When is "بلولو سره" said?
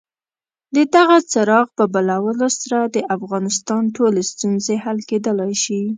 1.93-2.79